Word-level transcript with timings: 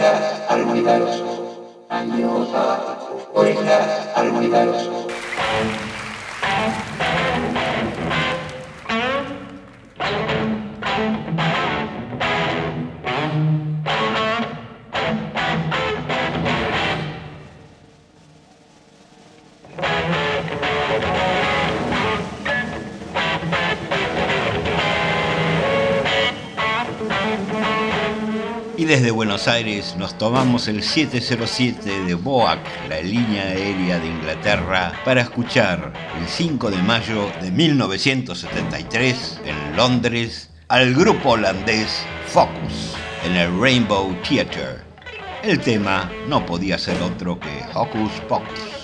estar 0.00 0.60
olvidados. 0.60 1.22
Año 1.90 2.46
sabático. 2.50 3.00
Desde 29.00 29.12
Buenos 29.12 29.48
Aires 29.48 29.94
nos 29.96 30.18
tomamos 30.18 30.68
el 30.68 30.82
707 30.82 32.04
de 32.04 32.14
BOAC, 32.14 32.60
la 32.90 33.00
línea 33.00 33.44
aérea 33.44 33.98
de 33.98 34.06
Inglaterra, 34.06 34.92
para 35.06 35.22
escuchar 35.22 35.90
el 36.20 36.28
5 36.28 36.70
de 36.70 36.82
mayo 36.82 37.30
de 37.40 37.50
1973 37.50 39.40
en 39.46 39.74
Londres 39.74 40.50
al 40.68 40.92
grupo 40.92 41.30
holandés 41.30 42.04
Focus 42.26 42.94
en 43.24 43.36
el 43.36 43.58
Rainbow 43.58 44.14
Theatre. 44.28 44.82
El 45.42 45.58
tema 45.60 46.12
no 46.28 46.44
podía 46.44 46.76
ser 46.76 47.00
otro 47.00 47.40
que 47.40 47.64
Hocus 47.72 48.12
Pocus. 48.28 48.79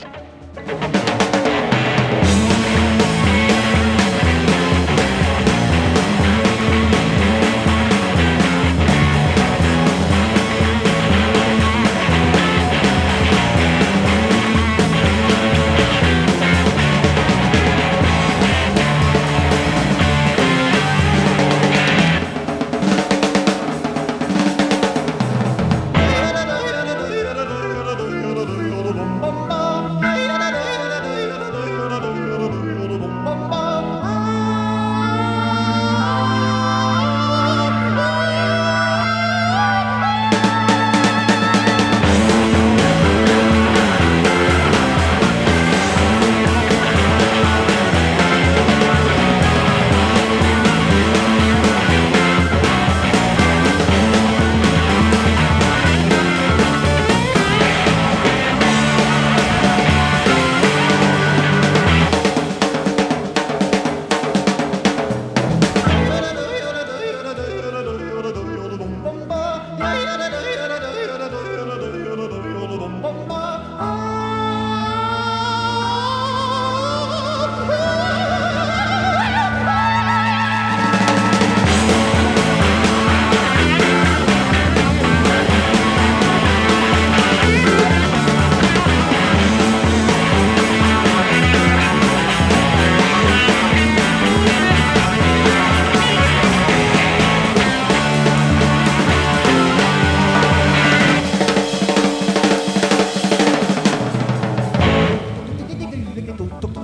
কিন্তু 106.27 106.43
উত্তপ্ত 106.45 106.76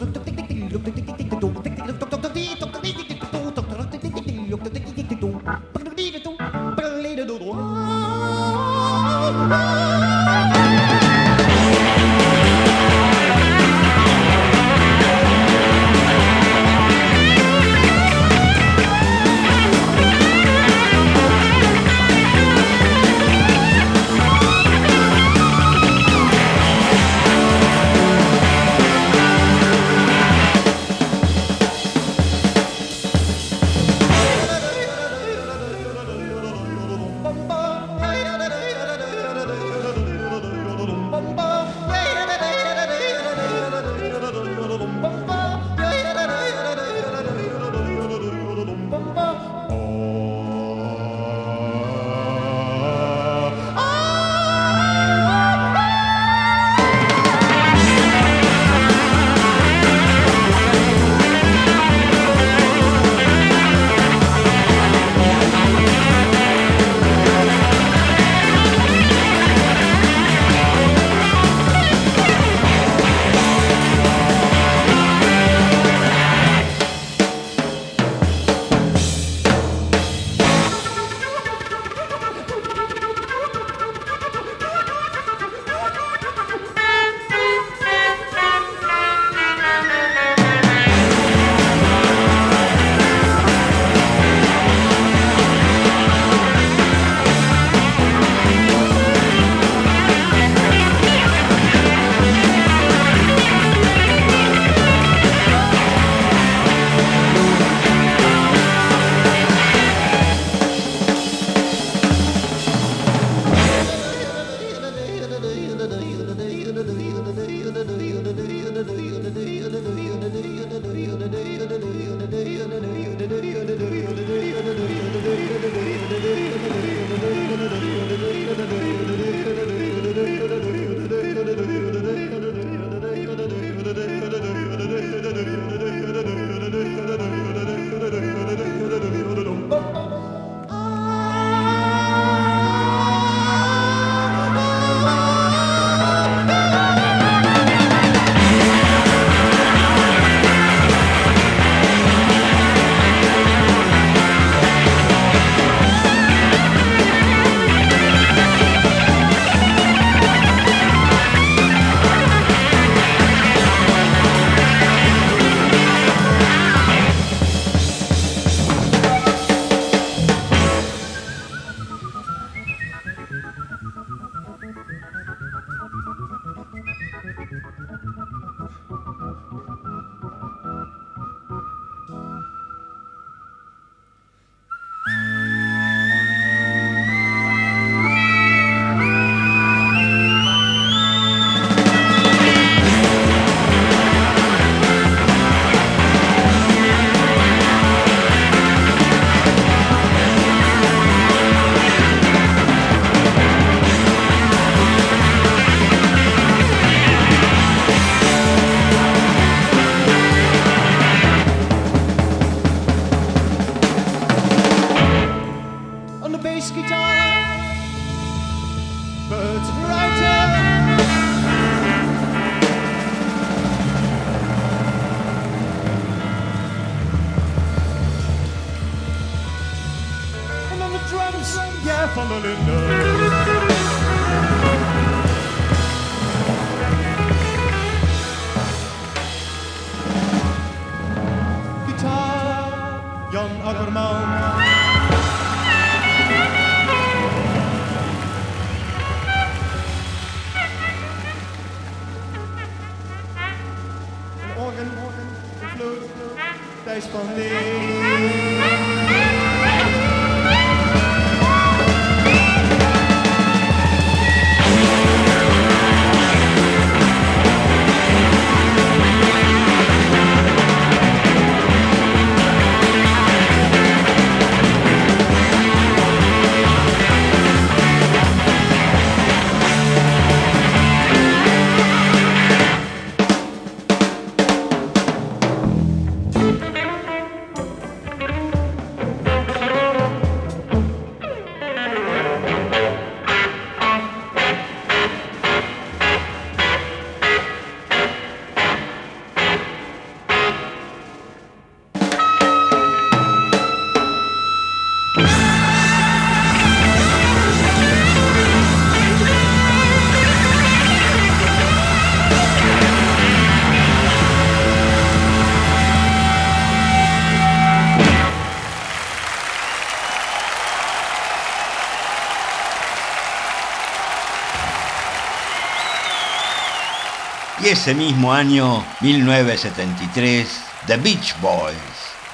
ese 327.73 327.95
mismo 327.95 328.31
año, 328.31 328.85
1973, 329.01 330.47
The 330.87 330.99
Beach 330.99 331.35
Boys, 331.41 331.75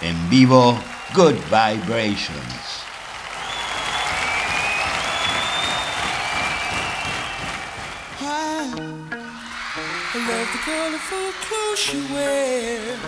en 0.03 0.29
vivo, 0.29 0.77
Good 1.15 1.37
Vibrations. 1.49 2.85
The 10.51 10.59
colorful 10.65 11.33
clothes 11.47 11.79
she 11.79 12.01
wears 12.13 12.99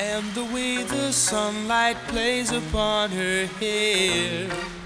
and 0.00 0.24
the 0.34 0.44
way 0.52 0.82
the 0.82 1.12
sunlight 1.12 1.96
plays 2.08 2.50
upon 2.50 3.10
her 3.10 3.46
hair. 3.46 4.81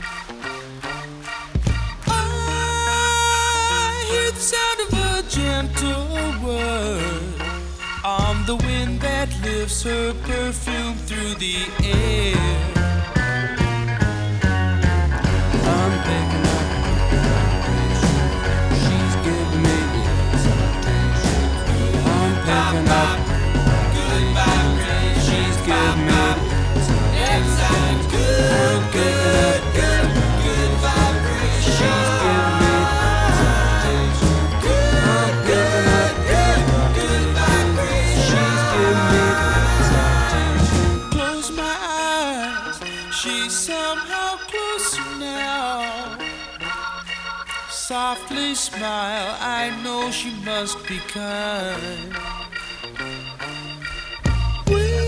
Gentle 5.29 6.06
word 6.45 7.35
on 8.05 8.45
the 8.47 8.56
wind 8.56 9.01
that 9.01 9.29
lifts 9.43 9.83
her 9.83 10.15
perfume 10.23 10.95
through 11.06 11.35
the 11.35 11.56
air. 11.83 11.85
Smile, 48.77 49.37
I 49.41 49.71
know 49.83 50.11
she 50.11 50.31
must 50.45 50.87
be 50.87 50.99
kind. 50.99 52.13
When 54.67 55.06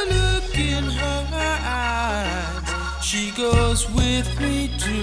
I 0.00 0.06
look 0.16 0.58
in 0.58 0.84
her 0.84 1.22
eyes, 1.64 3.04
she 3.04 3.32
goes 3.32 3.90
with 3.90 4.28
me 4.40 4.70
to 4.78 4.98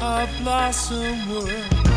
a 0.00 0.28
blossom 0.40 1.28
world. 1.30 1.87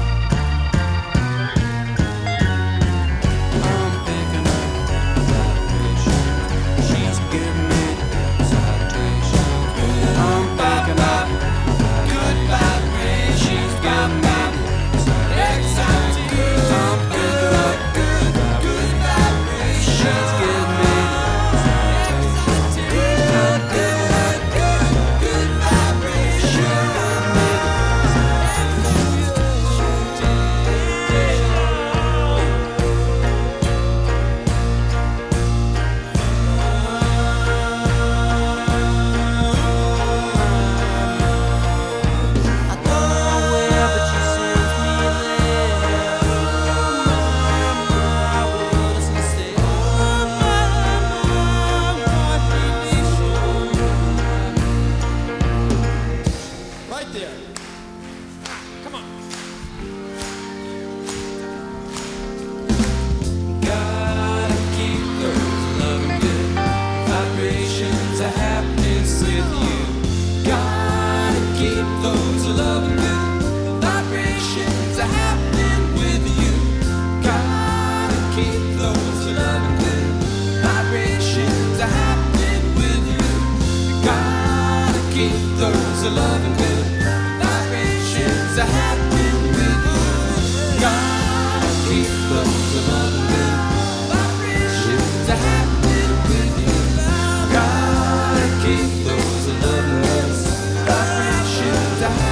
está. 102.01 102.30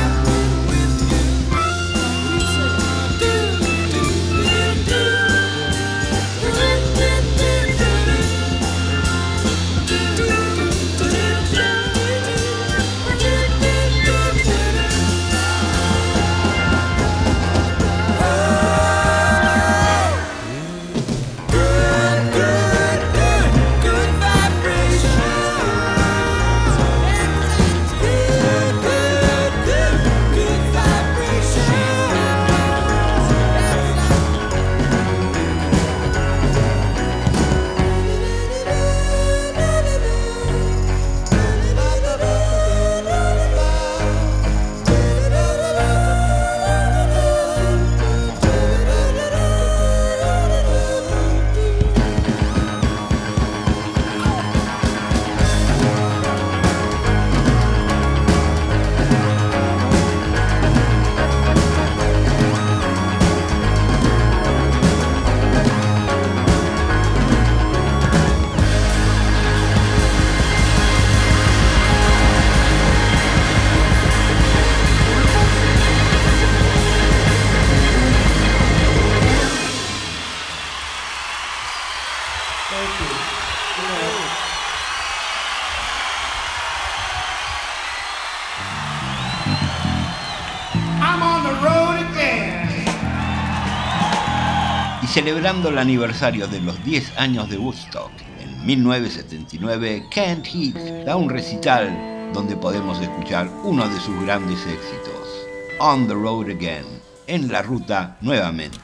Celebrando 95.19 95.67
el 95.67 95.77
aniversario 95.77 96.47
de 96.47 96.61
los 96.61 96.81
10 96.85 97.17
años 97.17 97.49
de 97.49 97.57
Woodstock, 97.57 98.09
en 98.39 98.65
1979, 98.65 100.05
Kent 100.09 100.45
Heat 100.45 101.03
da 101.05 101.17
un 101.17 101.29
recital 101.29 102.31
donde 102.33 102.55
podemos 102.55 103.01
escuchar 103.01 103.49
uno 103.65 103.85
de 103.85 103.99
sus 103.99 104.17
grandes 104.21 104.59
éxitos, 104.65 105.45
On 105.79 106.07
the 106.07 106.13
Road 106.13 106.51
Again, 106.51 106.85
en 107.27 107.51
la 107.51 107.61
ruta 107.61 108.15
nuevamente. 108.21 108.77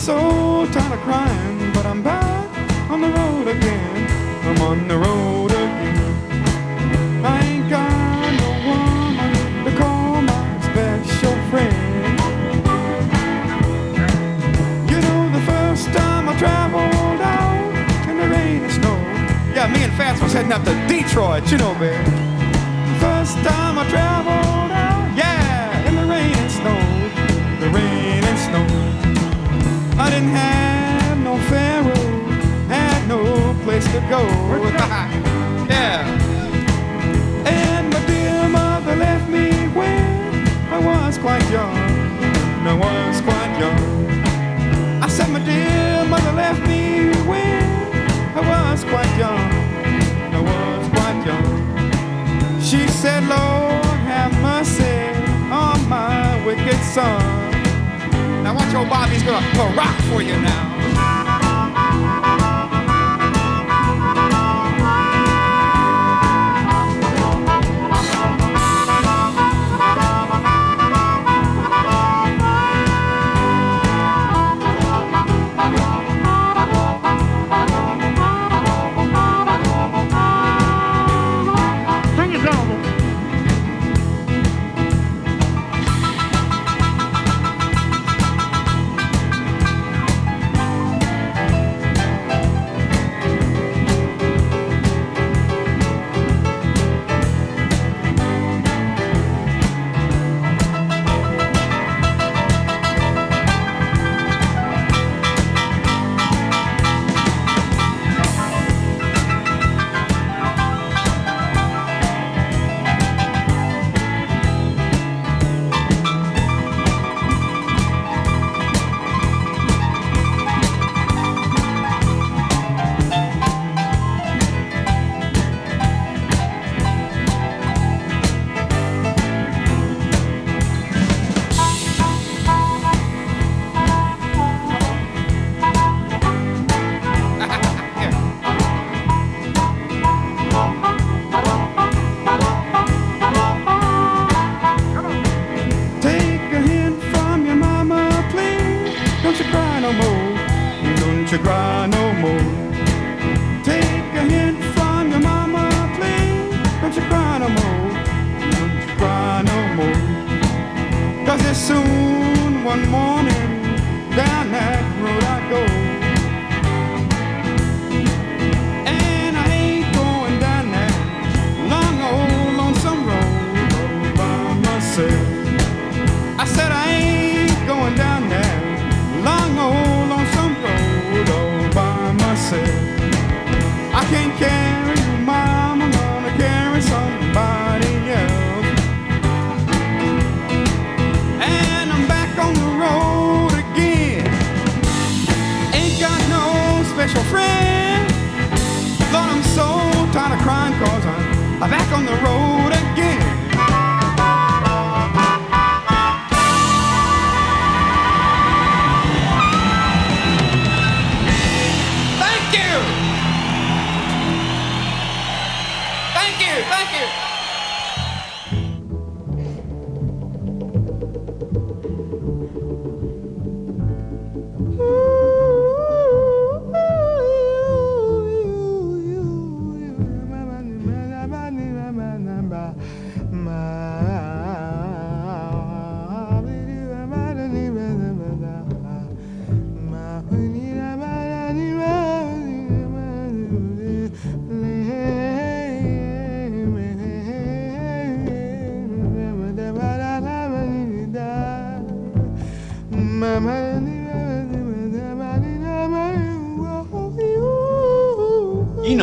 So 0.00 0.66
tired 0.72 0.92
of 0.94 1.00
crying, 1.00 1.72
but 1.74 1.84
I'm 1.84 2.02
back 2.02 2.48
on 2.90 3.02
the 3.02 3.08
road 3.08 3.48
again. 3.48 4.08
I'm 4.44 4.60
on 4.62 4.88
the 4.88 4.96
road 4.96 5.50
again. 5.50 7.22
I 7.22 7.44
ain't 7.44 7.68
got 7.68 8.32
no 8.40 8.50
woman 8.66 9.64
to 9.66 9.76
call 9.76 10.22
my 10.22 10.60
special 10.62 11.36
friend. 11.50 12.18
You 14.90 14.98
know, 15.02 15.20
the 15.38 15.44
first 15.52 15.86
time 15.92 16.30
I 16.30 16.38
traveled 16.38 17.20
out 17.20 18.08
in 18.08 18.16
the 18.16 18.28
rain 18.28 18.62
and 18.62 18.72
snow. 18.72 18.96
Yeah, 19.54 19.70
me 19.70 19.84
and 19.84 19.92
Fats 19.92 20.22
was 20.22 20.32
heading 20.32 20.52
up 20.52 20.64
to 20.64 20.74
Detroit, 20.88 21.52
you 21.52 21.58
know, 21.58 21.74
babe. 21.74 22.04
First 22.98 23.36
time 23.44 23.78
I 23.78 23.86
traveled 23.90 24.69
yeah. 35.70 36.06
And 37.46 37.90
my 37.92 38.06
dear 38.06 38.48
mother 38.48 38.96
left 38.96 39.28
me 39.30 39.68
when 39.68 40.48
I 40.70 40.78
was 40.78 41.18
quite 41.18 41.48
young. 41.50 41.76
I 42.66 42.74
was 42.74 43.20
quite 43.22 43.58
young. 43.58 45.02
I 45.02 45.08
said 45.08 45.30
my 45.30 45.42
dear 45.44 46.04
mother 46.08 46.32
left 46.32 46.60
me 46.68 47.10
when 47.26 47.62
I 48.36 48.42
was 48.52 48.84
quite 48.84 49.12
young. 49.16 49.46
I 50.36 50.40
was 50.40 50.88
quite 50.94 51.24
young. 51.26 52.60
She 52.60 52.86
said, 52.88 53.22
Lord, 53.24 53.82
have 54.06 54.32
mercy 54.42 55.00
on 55.50 55.88
my 55.88 56.44
wicked 56.44 56.80
son. 56.94 57.20
Now 58.44 58.54
watch 58.54 58.74
old 58.74 58.88
Bobby's 58.88 59.22
gonna 59.22 59.76
rock 59.76 59.96
for 60.10 60.22
you 60.22 60.36
now. 60.40 60.69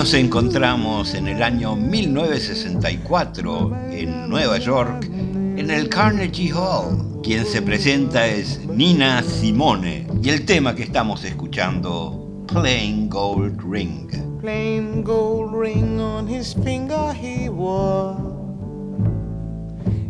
Nos 0.07 0.13
encontramos 0.13 1.13
en 1.15 1.27
el 1.27 1.43
año 1.43 1.75
1964 1.75 3.77
en 3.91 4.29
Nueva 4.29 4.57
York, 4.57 5.03
en 5.03 5.69
el 5.69 5.89
Carnegie 5.89 6.53
Hall. 6.53 7.19
Quien 7.21 7.45
se 7.45 7.61
presenta 7.61 8.25
es 8.25 8.65
Nina 8.69 9.21
Simone 9.21 10.07
y 10.23 10.29
el 10.29 10.45
tema 10.45 10.73
que 10.75 10.83
estamos 10.83 11.25
escuchando, 11.25 12.45
Plain 12.47 13.09
Gold 13.09 13.61
Ring. 13.69 14.07
Plain 14.39 15.03
gold 15.03 15.53
ring 15.53 15.99
on 15.99 16.25
his 16.25 16.53
finger 16.53 17.13
he 17.13 17.49
wore. 17.49 18.15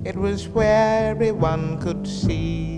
It 0.05 0.15
was 0.15 0.47
where 0.49 1.09
everyone 1.09 1.79
could 1.79 2.05
see. 2.05 2.77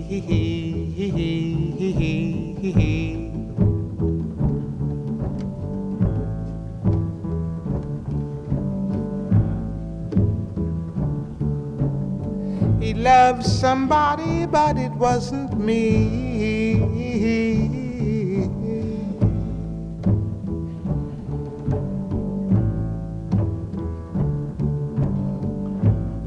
Loved 13.10 13.44
somebody, 13.44 14.46
but 14.46 14.78
it 14.78 14.92
wasn't 14.92 15.52
me. 15.58 15.80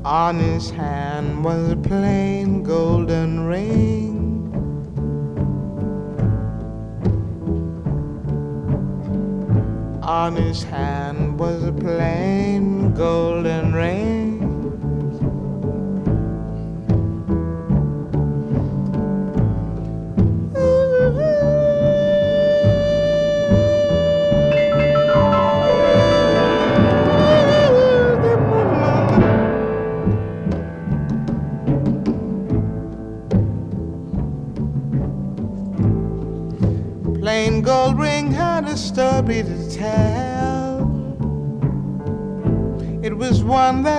On 0.04 0.34
his 0.48 0.70
hand 0.70 1.44
was 1.44 1.62
a 1.70 1.76
plain 1.76 2.64
golden 2.64 3.30
ring. 3.52 4.18
On 10.02 10.34
his 10.34 10.64
hand 10.64 11.38
was 11.38 11.62
a 11.62 11.74
plain 11.84 12.92
golden 12.94 13.72
ring. 13.72 14.21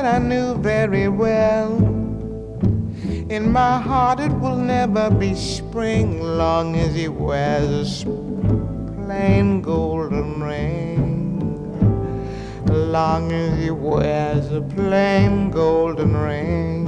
That 0.04 0.16
I 0.16 0.20
knew 0.20 0.56
very 0.56 1.08
well. 1.08 1.78
In 3.30 3.52
my 3.52 3.80
heart, 3.80 4.20
it 4.20 4.34
will 4.34 4.58
never 4.58 5.10
be 5.10 5.34
spring 5.34 6.22
long 6.22 6.76
as 6.76 6.94
he 6.94 7.08
wears 7.08 8.04
a 8.04 8.06
plain 9.06 9.62
golden 9.62 10.44
ring. 10.44 11.40
Long 12.68 13.32
as 13.32 13.58
he 13.64 13.72
wears 13.72 14.52
a 14.52 14.62
plain 14.62 15.50
golden 15.52 16.18
ring. 16.18 16.84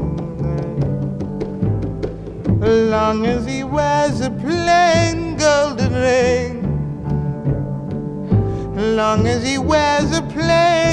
Long 2.60 3.26
as 3.26 3.46
he 3.46 3.64
wears 3.64 4.20
a 4.20 4.32
plain 4.32 5.38
golden 5.38 5.94
ring. 5.94 6.54
Long 8.98 9.26
as 9.26 9.48
he 9.48 9.58
wears 9.58 10.12
a 10.18 10.22
plain 10.22 10.85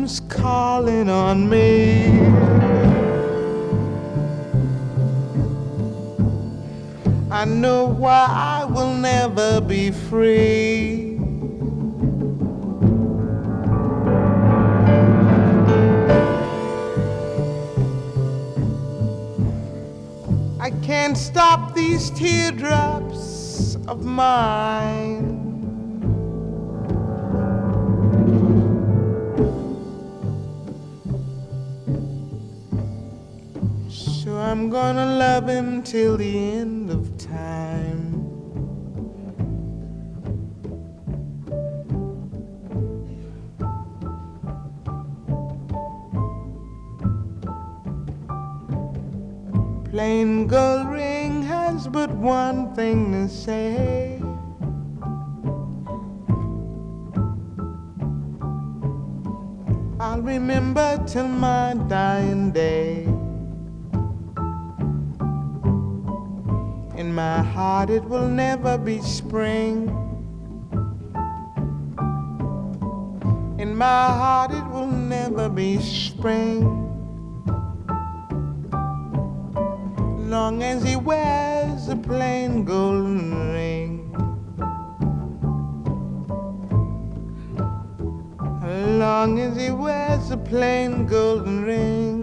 comes 0.00 0.20
calling 0.30 1.10
on 1.10 1.46
me. 1.46 2.06
I 7.30 7.44
know 7.44 7.84
why 7.84 8.26
I 8.30 8.64
will 8.64 8.94
never 8.94 9.60
be 9.60 9.90
free. 9.90 11.18
I 20.58 20.70
can't 20.82 21.18
stop 21.18 21.74
these 21.74 22.08
teardrops 22.10 23.76
of 23.86 24.02
mine. 24.02 25.19
I'm 34.60 34.68
gonna 34.68 35.16
love 35.16 35.48
him 35.48 35.82
till 35.82 36.18
the 36.18 36.36
end 36.36 36.90
of 36.90 37.16
time. 37.16 38.28
Plain 49.90 50.46
gold 50.46 50.88
ring 50.88 51.42
has 51.44 51.88
but 51.88 52.10
one 52.10 52.74
thing 52.74 53.12
to 53.12 53.30
say. 53.30 54.20
I'll 59.98 60.20
remember 60.20 61.02
till 61.06 61.28
my 61.28 61.72
dying 61.88 62.50
day. 62.50 63.09
In 67.10 67.16
my 67.16 67.42
heart, 67.42 67.90
it 67.90 68.04
will 68.04 68.28
never 68.28 68.78
be 68.78 69.00
spring. 69.00 69.88
In 73.58 73.76
my 73.76 74.06
heart, 74.20 74.52
it 74.52 74.64
will 74.68 74.86
never 74.86 75.48
be 75.48 75.80
spring. 75.80 76.62
Long 80.30 80.62
as 80.62 80.84
he 80.84 80.94
wears 80.94 81.88
a 81.88 81.96
plain 81.96 82.64
golden 82.64 83.52
ring. 83.54 84.12
Long 89.00 89.40
as 89.40 89.56
he 89.56 89.72
wears 89.72 90.30
a 90.30 90.36
plain 90.36 91.06
golden 91.06 91.64
ring. 91.64 92.19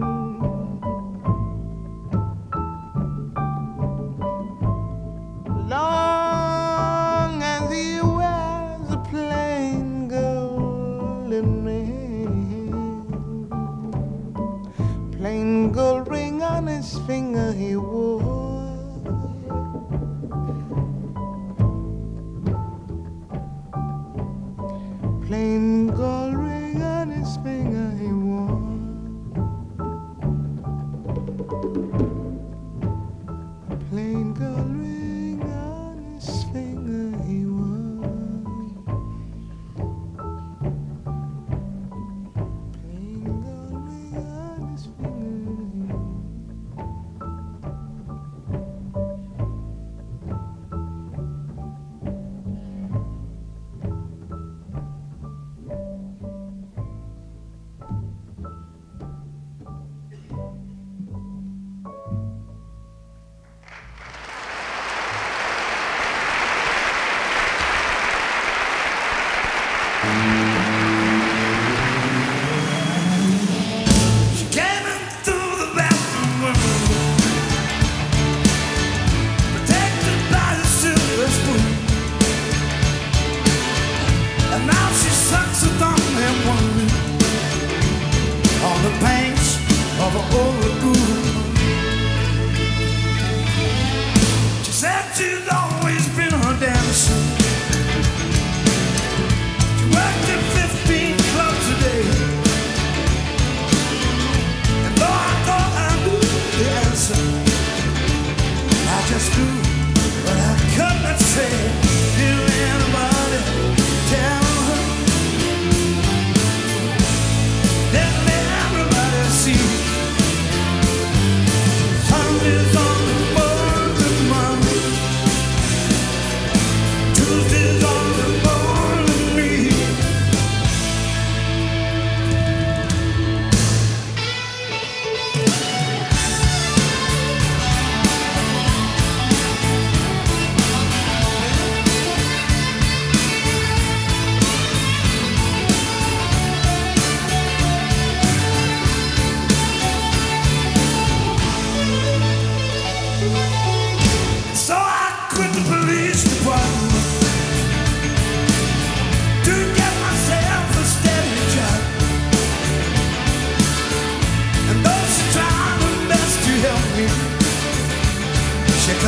Plain 15.18 15.72
gold 15.72 16.08
ring 16.08 16.42
on 16.42 16.66
his 16.66 16.98
finger 17.06 17.52
he 17.52 17.76
wore. 17.76 18.47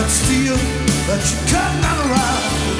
That 0.00 0.08
steel 0.08 0.56
that 0.56 1.20
you 1.30 1.52
cut 1.52 1.82
not 1.82 1.98
around. 2.06 2.79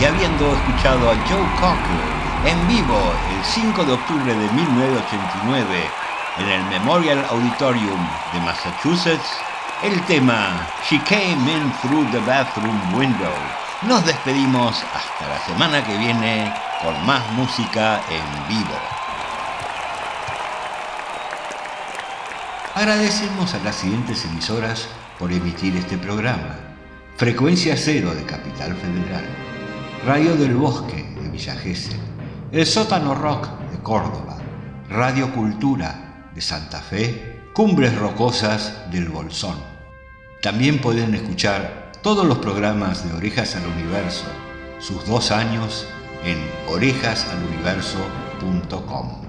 Y 0.00 0.04
habiendo 0.04 0.52
escuchado 0.52 1.10
a 1.10 1.14
Joe 1.28 1.48
Cocker 1.60 2.18
en 2.44 2.68
vivo 2.68 3.12
el 3.36 3.44
5 3.44 3.84
de 3.84 3.92
octubre 3.92 4.32
de 4.32 4.48
1989 4.52 5.90
en 6.38 6.48
el 6.48 6.64
Memorial 6.66 7.24
Auditorium 7.30 8.06
de 8.32 8.40
Massachusetts, 8.40 9.28
el 9.82 10.00
tema 10.02 10.66
She 10.88 11.00
Came 11.00 11.50
In 11.50 11.72
Through 11.82 12.10
the 12.12 12.20
Bathroom 12.20 12.94
Window. 12.94 13.34
Nos 13.82 14.04
despedimos 14.06 14.76
hasta 14.94 15.28
la 15.28 15.38
semana 15.46 15.84
que 15.84 15.96
viene 15.96 16.52
con 16.82 17.06
más 17.06 17.22
música 17.32 18.00
en 18.08 18.48
vivo. 18.48 18.78
Agradecemos 22.74 23.54
a 23.54 23.58
las 23.58 23.74
siguientes 23.74 24.24
emisoras 24.24 24.88
por 25.18 25.32
emitir 25.32 25.76
este 25.76 25.98
programa. 25.98 26.67
Frecuencia 27.18 27.76
Cero 27.76 28.14
de 28.14 28.22
Capital 28.22 28.74
Federal, 28.76 29.24
Radio 30.06 30.36
del 30.36 30.54
Bosque 30.54 31.04
de 31.20 31.28
Villa 31.28 31.56
Gesell, 31.56 31.98
El 32.52 32.64
Sótano 32.64 33.16
Rock 33.16 33.48
de 33.72 33.82
Córdoba, 33.82 34.38
Radio 34.88 35.34
Cultura 35.34 36.30
de 36.32 36.40
Santa 36.40 36.80
Fe 36.80 37.40
Cumbres 37.54 37.98
Rocosas 37.98 38.88
del 38.92 39.08
Bolsón. 39.08 39.56
También 40.42 40.80
pueden 40.80 41.12
escuchar 41.16 41.90
todos 42.04 42.24
los 42.24 42.38
programas 42.38 43.04
de 43.04 43.12
Orejas 43.16 43.56
al 43.56 43.66
Universo, 43.66 44.26
sus 44.78 45.04
dos 45.04 45.32
años, 45.32 45.88
en 46.24 46.38
orejasaluniverso.com. 46.68 49.22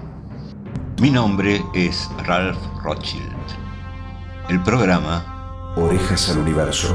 Mi 1.00 1.10
nombre 1.10 1.60
es 1.74 2.08
Ralph 2.24 2.56
Rothschild. 2.84 3.34
El 4.48 4.62
programa 4.62 5.39
Orejas 5.76 6.28
al 6.30 6.38
Universo. 6.38 6.94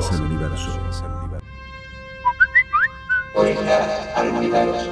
Orejas 3.36 4.10
al 4.16 4.32
Universo. 4.32 4.92